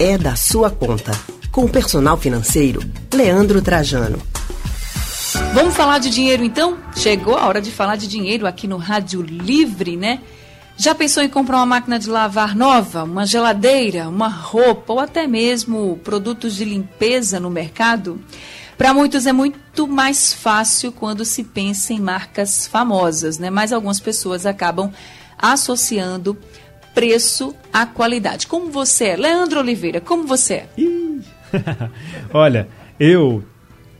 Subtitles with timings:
[0.00, 1.12] é da sua conta.
[1.52, 2.80] Com o personal financeiro,
[3.12, 4.18] Leandro Trajano.
[5.52, 6.78] Vamos falar de dinheiro então?
[6.96, 10.20] Chegou a hora de falar de dinheiro aqui no Rádio Livre, né?
[10.74, 15.26] Já pensou em comprar uma máquina de lavar nova, uma geladeira, uma roupa ou até
[15.26, 18.18] mesmo produtos de limpeza no mercado?
[18.78, 23.50] Para muitos é muito mais fácil quando se pensa em marcas famosas, né?
[23.50, 24.90] Mas algumas pessoas acabam
[25.36, 26.38] associando
[26.94, 28.46] preço à qualidade.
[28.46, 29.16] Como você é?
[29.16, 30.68] Leandro Oliveira, como você é?
[32.32, 33.42] Olha, eu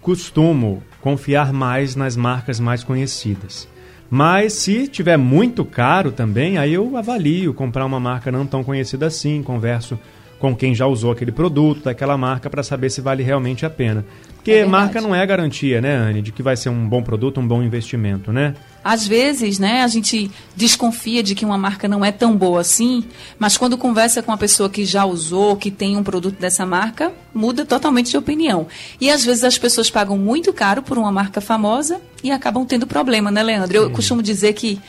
[0.00, 3.68] costumo confiar mais nas marcas mais conhecidas.
[4.10, 9.06] Mas se tiver muito caro também, aí eu avalio comprar uma marca não tão conhecida
[9.06, 9.98] assim, converso
[10.40, 14.04] com quem já usou aquele produto daquela marca para saber se vale realmente a pena.
[14.34, 17.38] Porque é marca não é garantia, né, Anne, de que vai ser um bom produto,
[17.38, 18.54] um bom investimento, né?
[18.82, 23.04] Às vezes, né, a gente desconfia de que uma marca não é tão boa assim,
[23.38, 27.12] mas quando conversa com uma pessoa que já usou, que tem um produto dessa marca,
[27.34, 28.66] muda totalmente de opinião.
[29.00, 32.86] E às vezes as pessoas pagam muito caro por uma marca famosa e acabam tendo
[32.86, 33.76] problema, né, Leandro?
[33.76, 34.80] Eu costumo dizer que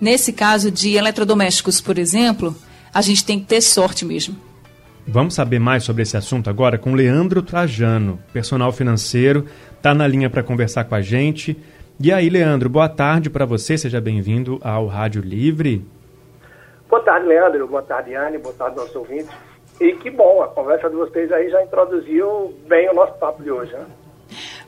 [0.00, 2.56] nesse caso de eletrodomésticos, por exemplo,
[2.92, 4.36] a gente tem que ter sorte mesmo.
[5.06, 10.28] Vamos saber mais sobre esse assunto agora com Leandro Trajano, personal financeiro, está na linha
[10.28, 11.56] para conversar com a gente.
[12.00, 15.84] E aí, Leandro, boa tarde para você, seja bem-vindo ao Rádio Livre.
[16.88, 19.28] Boa tarde, Leandro, boa tarde, Anne, boa tarde, nossos ouvintes.
[19.80, 23.50] E que bom, a conversa de vocês aí já introduziu bem o nosso papo de
[23.50, 23.84] hoje, né?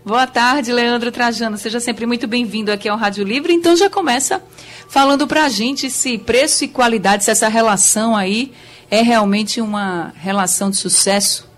[0.05, 1.57] Boa tarde, Leandro Trajano.
[1.57, 3.53] Seja sempre muito bem-vindo aqui ao Rádio Livre.
[3.53, 4.43] Então já começa
[4.89, 8.53] falando para a gente se preço e qualidade, se essa relação aí
[8.91, 11.50] é realmente uma relação de sucesso?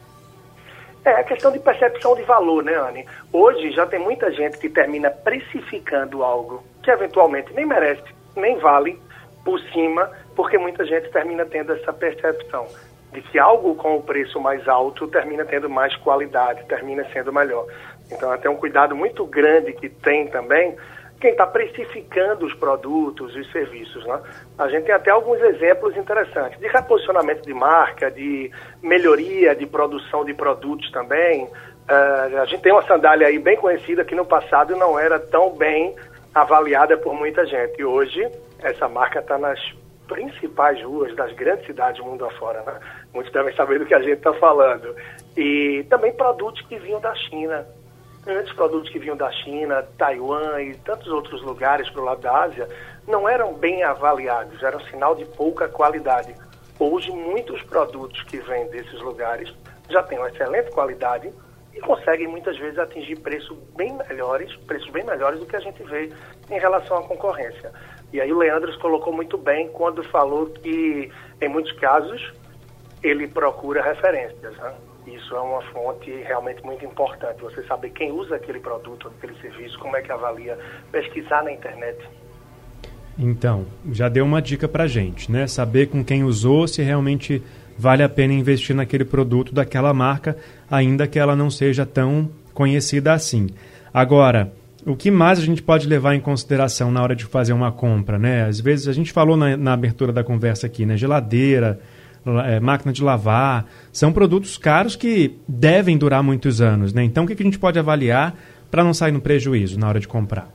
[1.05, 3.05] É a questão de percepção de valor, né, Anne?
[3.33, 8.05] Hoje já tem muita gente que termina precificando algo que eventualmente nem merece,
[8.37, 9.01] nem vale
[9.45, 12.69] por cima, porque muita gente termina tendo essa percepção
[13.13, 17.67] de que algo com o preço mais alto termina tendo mais qualidade, termina sendo melhor.
[18.11, 20.77] Então, até um cuidado muito grande que tem também
[21.23, 24.05] quem está precificando os produtos e os serviços.
[24.05, 24.21] Né?
[24.59, 28.51] A gente tem até alguns exemplos interessantes de reposicionamento de marca, de
[28.83, 31.45] melhoria de produção de produtos também.
[31.45, 35.51] Uh, a gente tem uma sandália aí bem conhecida que no passado não era tão
[35.57, 35.95] bem
[36.35, 37.81] avaliada por muita gente.
[37.81, 38.29] E hoje
[38.59, 39.61] essa marca está nas
[40.09, 42.63] principais ruas das grandes cidades do mundo afora.
[42.63, 42.81] Né?
[43.15, 44.93] Muitos devem saber do que a gente está falando.
[45.37, 47.65] E também produtos que vinham da China
[48.27, 52.43] antes produtos que vinham da China, Taiwan e tantos outros lugares para o lado da
[52.43, 52.69] Ásia
[53.07, 56.35] não eram bem avaliados, eram sinal de pouca qualidade.
[56.79, 59.53] Hoje, muitos produtos que vêm desses lugares
[59.89, 61.33] já têm uma excelente qualidade
[61.75, 65.83] e conseguem muitas vezes atingir preços bem melhores, preços bem melhores do que a gente
[65.85, 66.13] vê
[66.51, 67.73] em relação à concorrência.
[68.13, 71.11] E aí o Leandro colocou muito bem quando falou que,
[71.41, 72.33] em muitos casos,
[73.03, 74.57] ele procura referências.
[74.57, 74.75] Né?
[75.07, 77.41] Isso é uma fonte realmente muito importante.
[77.41, 80.57] Você saber quem usa aquele produto, aquele serviço, como é que avalia,
[80.91, 81.99] pesquisar na internet.
[83.19, 85.47] Então, já deu uma dica para gente, né?
[85.47, 87.43] Saber com quem usou, se realmente
[87.77, 90.37] vale a pena investir naquele produto daquela marca,
[90.71, 93.49] ainda que ela não seja tão conhecida assim.
[93.93, 94.53] Agora,
[94.87, 98.19] o que mais a gente pode levar em consideração na hora de fazer uma compra,
[98.19, 98.45] né?
[98.45, 100.97] Às vezes a gente falou na, na abertura da conversa aqui, né?
[100.97, 101.81] Geladeira,
[102.47, 107.03] é, máquina de lavar, são produtos caros que devem durar muitos anos, né?
[107.03, 108.35] Então, o que, que a gente pode avaliar
[108.71, 110.49] para não sair no prejuízo na hora de comprar?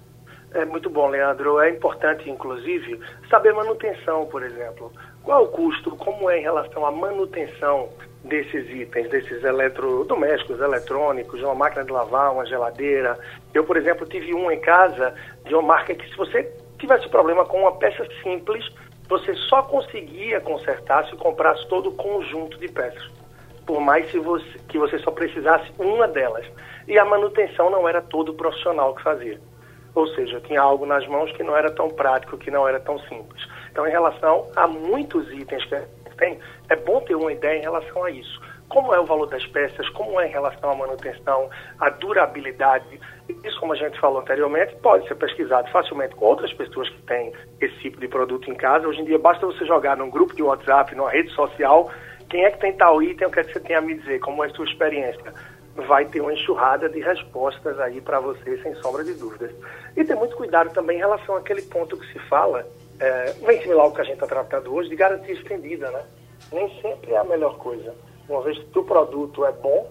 [0.54, 1.60] É muito bom, Leandro.
[1.60, 4.92] É importante, inclusive, saber manutenção, por exemplo.
[5.22, 7.90] Qual o custo, como é em relação à manutenção
[8.28, 13.18] desses itens, desses eletrodomésticos, eletrônicos, uma máquina de lavar, uma geladeira.
[13.54, 15.14] Eu, por exemplo, tive um em casa
[15.46, 18.64] de uma marca que se você tivesse problema com uma peça simples,
[19.08, 23.10] você só conseguia consertar se comprasse todo o conjunto de peças,
[23.66, 26.46] por mais se você, que você só precisasse uma delas.
[26.88, 29.40] E a manutenção não era todo profissional que fazia.
[29.94, 33.00] Ou seja, tinha algo nas mãos que não era tão prático, que não era tão
[33.00, 33.48] simples.
[33.72, 38.04] Então, em relação a muitos itens que tem, é bom ter uma ideia em relação
[38.04, 41.50] a isso como é o valor das peças, como é em relação à manutenção,
[41.80, 43.00] à durabilidade.
[43.44, 47.32] Isso, como a gente falou anteriormente, pode ser pesquisado facilmente com outras pessoas que têm
[47.62, 48.88] esse tipo de produto em casa.
[48.88, 51.90] Hoje em dia, basta você jogar num grupo de WhatsApp, numa rede social,
[52.30, 54.20] quem é que tem tal item, o que é que você tem a me dizer,
[54.20, 55.34] como é a sua experiência.
[55.88, 59.52] Vai ter uma enxurrada de respostas aí para você, sem sombra de dúvidas.
[59.96, 62.68] E ter muito cuidado também em relação àquele ponto que se fala,
[63.00, 66.04] é, bem similar ao que a gente está tratando hoje, de garantia estendida, né?
[66.52, 67.94] Nem sempre é a melhor coisa
[68.30, 69.90] uma vez que o produto é bom,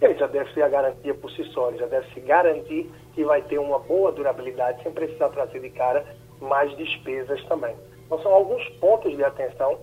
[0.00, 3.24] ele já deve ser a garantia por si só, ele já deve se garantir que
[3.24, 6.04] vai ter uma boa durabilidade sem precisar trazer de cara
[6.40, 7.74] mais despesas também.
[8.06, 9.78] Então são alguns pontos de atenção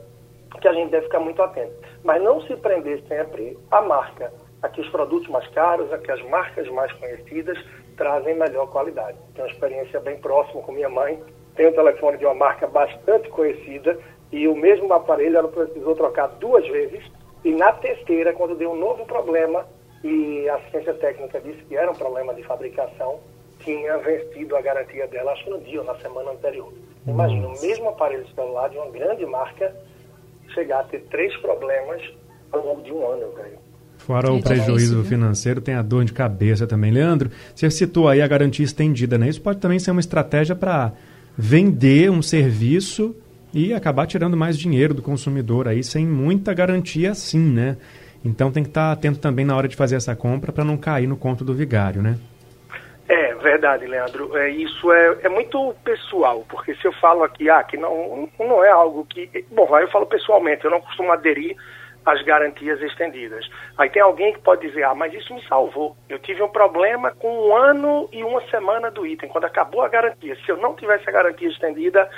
[0.59, 1.74] que a gente deve ficar muito atento.
[2.03, 4.31] Mas não se prender sempre à marca,
[4.62, 7.57] a que os produtos mais caros, a que as marcas mais conhecidas
[7.98, 9.18] trazem melhor qualidade.
[9.33, 11.21] Tenho uma experiência bem próxima com minha mãe,
[11.56, 13.98] tenho um telefone de uma marca bastante conhecida
[14.31, 17.03] e o mesmo aparelho ela precisou trocar duas vezes
[17.43, 19.65] e na terceira, quando deu um novo problema
[20.03, 23.19] e a assistência técnica disse que era um problema de fabricação,
[23.59, 26.73] tinha vencido a garantia dela, acho que no dia ou na semana anterior.
[27.07, 29.75] Imagina, o mesmo aparelho celular de uma grande marca
[30.53, 32.01] chegar a ter três problemas
[32.51, 33.57] ao longo de um ano, eu creio.
[33.97, 36.91] Fora o prejuízo financeiro, tem a dor de cabeça também.
[36.91, 39.29] Leandro, você citou aí a garantia estendida, né?
[39.29, 40.93] Isso pode também ser uma estratégia para
[41.38, 43.15] vender um serviço
[43.53, 47.77] e acabar tirando mais dinheiro do consumidor aí sem muita garantia assim, né?
[48.24, 51.07] Então tem que estar atento também na hora de fazer essa compra para não cair
[51.07, 52.18] no conto do vigário, né?
[53.09, 54.38] É verdade, Leandro.
[54.38, 58.63] É, isso é, é muito pessoal, porque se eu falo aqui, ah, que não, não
[58.63, 59.45] é algo que.
[59.51, 61.57] Bom, aí eu falo pessoalmente, eu não costumo aderir
[62.06, 63.48] às garantias estendidas.
[63.77, 65.95] Aí tem alguém que pode dizer, ah, mas isso me salvou.
[66.09, 69.89] Eu tive um problema com um ano e uma semana do item, quando acabou a
[69.89, 70.36] garantia.
[70.45, 72.09] Se eu não tivesse a garantia estendida,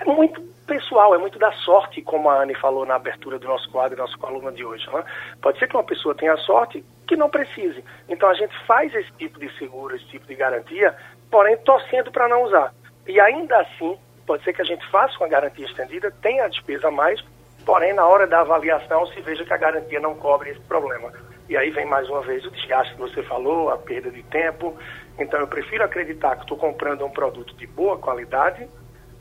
[0.00, 3.70] é muito pessoal, é muito da sorte, como a Anne falou na abertura do nosso
[3.70, 4.88] quadro, nossa coluna de hoje.
[4.92, 5.04] Né?
[5.40, 7.84] Pode ser que uma pessoa tenha sorte que não precise.
[8.08, 10.96] Então a gente faz esse tipo de seguro, esse tipo de garantia,
[11.30, 12.74] porém torcendo para não usar.
[13.06, 16.88] E ainda assim, pode ser que a gente faça uma garantia estendida, tenha a despesa
[16.88, 17.22] a mais,
[17.66, 21.12] porém na hora da avaliação se veja que a garantia não cobre esse problema.
[21.46, 24.74] E aí vem mais uma vez o desgaste que você falou, a perda de tempo.
[25.18, 28.66] Então eu prefiro acreditar que estou comprando um produto de boa qualidade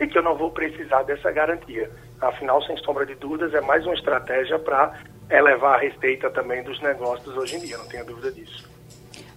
[0.04, 1.90] e que eu não vou precisar dessa garantia.
[2.22, 4.94] Afinal, sem sombra de dúvidas, é mais uma estratégia para
[5.30, 8.70] elevar a receita também dos negócios hoje em dia, não tenha dúvida disso.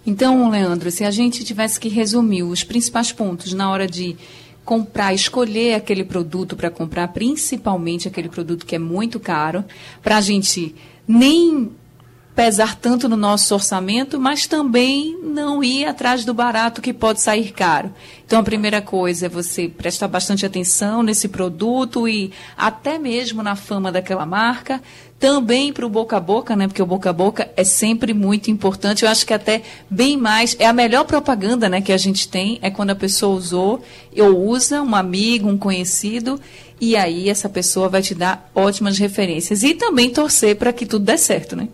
[0.07, 4.17] Então, Leandro, se a gente tivesse que resumir os principais pontos na hora de
[4.65, 9.65] comprar, escolher aquele produto para comprar, principalmente aquele produto que é muito caro,
[10.03, 10.75] para a gente
[11.09, 11.73] nem
[12.37, 17.51] pesar tanto no nosso orçamento, mas também não ir atrás do barato que pode sair
[17.51, 17.91] caro.
[18.27, 23.57] Então, a primeira coisa é você prestar bastante atenção nesse produto e até mesmo na
[23.57, 24.83] fama daquela marca.
[25.19, 26.69] Também para o boca a boca, né?
[26.69, 29.03] Porque o boca a boca é sempre muito importante.
[29.03, 30.55] Eu acho que até bem mais.
[30.59, 33.83] É a melhor propaganda né, que a gente tem é quando a pessoa usou
[34.15, 36.39] ou usa, um amigo, um conhecido,
[36.79, 39.63] e aí essa pessoa vai te dar ótimas referências.
[39.63, 41.69] E também torcer para que tudo dê certo, né?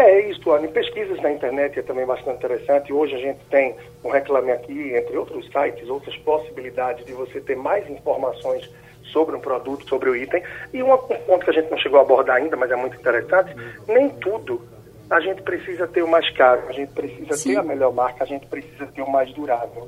[0.00, 0.66] É isso, Anne.
[0.68, 2.90] Pesquisas na internet é também bastante interessante.
[2.90, 7.54] Hoje a gente tem um Reclame Aqui, entre outros sites, outras possibilidades de você ter
[7.54, 8.66] mais informações
[9.12, 10.42] sobre um produto, sobre o item.
[10.72, 13.54] E um ponto que a gente não chegou a abordar ainda, mas é muito interessante,
[13.86, 14.62] nem tudo
[15.10, 17.52] a gente precisa ter o mais caro, a gente precisa Sim.
[17.52, 19.86] ter a melhor marca, a gente precisa ter o mais durável.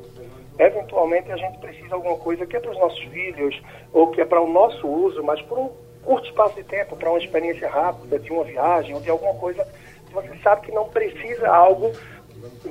[0.59, 3.63] Eventualmente a gente precisa de alguma coisa que é para os nossos filhos,
[3.93, 5.71] ou que é para o nosso uso, mas por um
[6.05, 9.65] curto espaço de tempo, para uma experiência rápida, de uma viagem ou de alguma coisa
[10.13, 11.93] você sabe que não precisa algo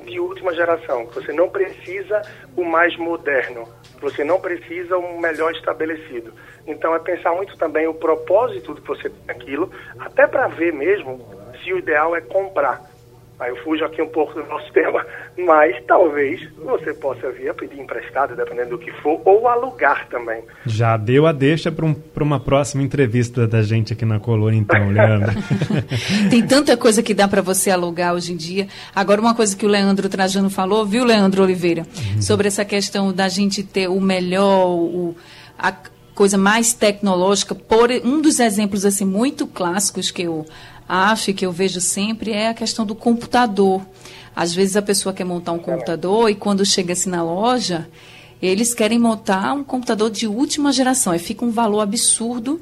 [0.04, 2.22] de última geração, que você não precisa
[2.56, 3.68] o mais moderno,
[4.00, 6.32] você não precisa um melhor estabelecido.
[6.66, 11.24] Então é pensar muito também o propósito que você tem aquilo, até para ver mesmo
[11.62, 12.91] se o ideal é comprar.
[13.42, 15.04] Aí eu fujo aqui um pouco do nosso tema,
[15.36, 20.44] mas talvez você possa vir a pedir emprestado, dependendo do que for, ou alugar também.
[20.64, 24.86] Já deu a deixa para um, uma próxima entrevista da gente aqui na Colônia, então,
[24.90, 25.32] Leandro.
[26.30, 28.68] Tem tanta coisa que dá para você alugar hoje em dia.
[28.94, 32.22] Agora, uma coisa que o Leandro Trajano falou, viu, Leandro Oliveira, uhum.
[32.22, 35.16] sobre essa questão da gente ter o melhor, o,
[35.58, 35.74] a
[36.14, 37.56] coisa mais tecnológica.
[37.56, 40.46] Por um dos exemplos assim muito clássicos que eu
[40.92, 43.80] acho que eu vejo sempre é a questão do computador.
[44.36, 47.88] Às vezes a pessoa quer montar um computador e quando chega assim na loja,
[48.42, 51.14] eles querem montar um computador de última geração.
[51.14, 52.60] E fica um valor absurdo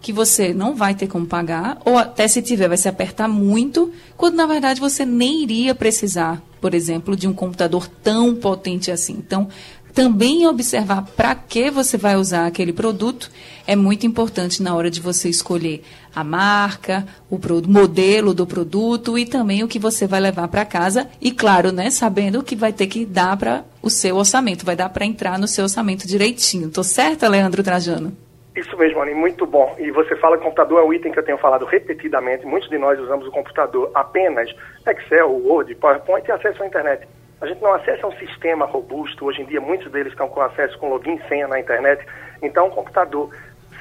[0.00, 3.90] que você não vai ter como pagar, ou até se tiver, vai se apertar muito,
[4.18, 9.14] quando na verdade você nem iria precisar, por exemplo, de um computador tão potente assim.
[9.14, 9.48] Então,
[9.94, 13.30] também observar para que você vai usar aquele produto
[13.66, 15.82] é muito importante na hora de você escolher
[16.14, 21.08] a marca, o modelo do produto e também o que você vai levar para casa
[21.20, 24.88] e claro, né, sabendo que vai ter que dar para o seu orçamento, vai dar
[24.88, 26.70] para entrar no seu orçamento direitinho.
[26.70, 28.12] Tô certa, Leandro Trajano?
[28.56, 29.74] Isso mesmo, Anny, muito bom.
[29.78, 32.46] E você fala que computador é um item que eu tenho falado repetidamente.
[32.46, 34.48] Muitos de nós usamos o computador apenas
[34.86, 37.06] Excel, Word, PowerPoint e acesso à internet.
[37.44, 39.26] A gente não acessa um sistema robusto.
[39.26, 42.02] Hoje em dia, muitos deles estão com acesso com login e senha na internet.
[42.40, 43.28] Então, o computador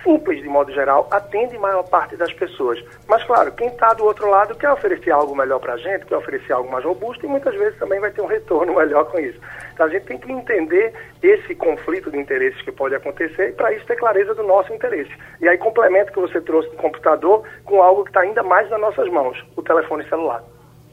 [0.04, 2.78] simples de modo geral, atende maior parte das pessoas.
[3.08, 6.18] Mas, claro, quem está do outro lado quer oferecer algo melhor para a gente, quer
[6.18, 9.40] oferecer algo mais robusto e muitas vezes também vai ter um retorno melhor com isso.
[9.74, 13.72] Então, a gente tem que entender esse conflito de interesses que pode acontecer e, para
[13.72, 15.14] isso, ter clareza do nosso interesse.
[15.40, 18.82] E aí, complemento que você trouxe do computador com algo que está ainda mais nas
[18.82, 20.44] nossas mãos, o telefone celular.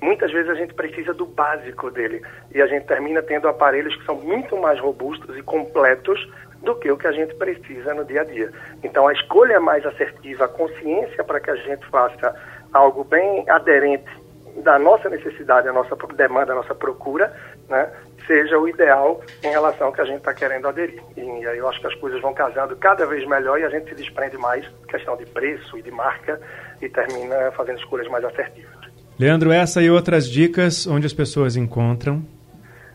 [0.03, 2.23] Muitas vezes a gente precisa do básico dele
[2.55, 6.27] e a gente termina tendo aparelhos que são muito mais robustos e completos
[6.63, 8.51] do que o que a gente precisa no dia a dia.
[8.83, 12.35] Então, a escolha mais assertiva, a consciência para que a gente faça
[12.73, 14.09] algo bem aderente
[14.57, 17.33] da nossa necessidade, a nossa demanda, a nossa procura,
[17.69, 17.91] né,
[18.27, 21.03] seja o ideal em relação ao que a gente está querendo aderir.
[21.17, 23.89] E aí eu acho que as coisas vão casando cada vez melhor e a gente
[23.89, 26.41] se desprende mais questão de preço e de marca
[26.83, 28.80] e termina fazendo escolhas mais assertivas.
[29.21, 32.25] Leandro, essa e outras dicas onde as pessoas encontram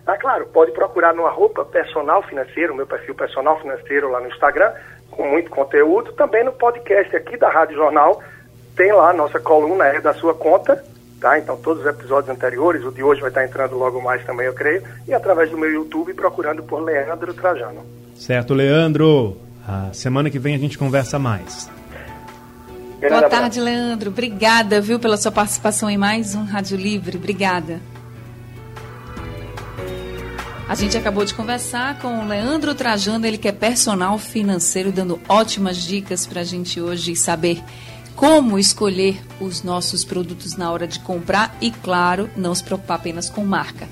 [0.07, 4.71] ah, claro, pode procurar no arroba personal financeiro, meu perfil personal financeiro lá no Instagram,
[5.09, 6.13] com muito conteúdo.
[6.13, 8.21] Também no podcast aqui da Rádio Jornal,
[8.75, 10.83] tem lá a nossa coluna é da sua conta,
[11.19, 11.39] tá?
[11.39, 14.53] Então todos os episódios anteriores, o de hoje vai estar entrando logo mais também, eu
[14.53, 17.83] creio, e através do meu YouTube procurando por Leandro Trajano.
[18.15, 19.37] Certo, Leandro.
[19.67, 21.67] A semana que vem a gente conversa mais.
[22.99, 24.09] Boa tarde, Leandro.
[24.09, 27.17] Obrigada, viu, pela sua participação em mais um Rádio Livre.
[27.17, 27.81] Obrigada.
[30.67, 35.19] A gente acabou de conversar com o Leandro Trajano, ele que é personal financeiro, dando
[35.29, 37.63] ótimas dicas para a gente hoje saber
[38.15, 43.29] como escolher os nossos produtos na hora de comprar e, claro, não se preocupar apenas
[43.29, 43.87] com marca.